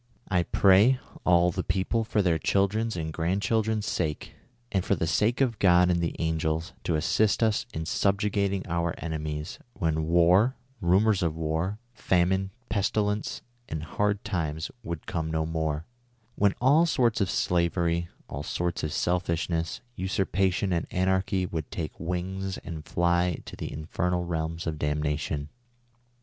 I 0.29 0.41
pray, 0.41 0.99
all 1.27 1.51
the 1.51 1.63
people, 1.63 2.03
for 2.03 2.23
their 2.23 2.39
children's 2.39 2.95
and 2.95 3.13
grandcliildren's 3.13 3.85
sake; 3.85 4.33
and 4.71 4.83
for 4.83 4.95
the 4.95 5.05
sake 5.05 5.41
of 5.41 5.59
God 5.59 5.91
and 5.91 6.01
the 6.01 6.15
angels, 6.17 6.73
to 6.85 6.95
assist 6.95 7.43
us 7.43 7.67
in 7.71 7.85
subjugating 7.85 8.65
our 8.65 8.95
enemies; 8.97 9.59
when 9.73 10.07
war, 10.07 10.55
rumors 10.81 11.21
of 11.21 11.35
war, 11.35 11.77
famine, 11.93 12.49
pestilence 12.67 13.43
and 13.69 13.83
hard 13.83 14.23
times 14.23 14.71
would 14.81 15.05
come 15.05 15.29
no 15.29 15.45
more; 15.45 15.85
when 16.33 16.55
all 16.59 16.87
sorts 16.87 17.21
of 17.21 17.29
slavery, 17.29 18.09
all 18.27 18.41
sorts 18.41 18.83
of 18.83 18.91
selfishness, 18.91 19.81
usurpation 19.95 20.73
and 20.73 20.87
anarchy 20.89 21.45
would 21.45 21.69
take 21.69 21.99
wings 21.99 22.57
and 22.57 22.85
fly 22.85 23.39
to 23.45 23.55
the 23.55 23.71
infernal 23.71 24.25
realms 24.25 24.65
of 24.65 24.79
damnation 24.79 25.49